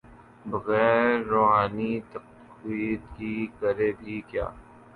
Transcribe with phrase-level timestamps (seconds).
[0.45, 4.47] بغیر روحانی تقویت کے، کرے بھی کیا۔